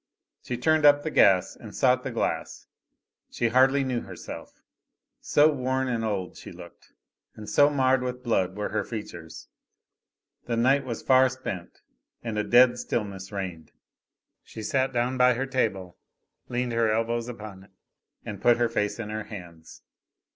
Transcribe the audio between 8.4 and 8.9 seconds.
were her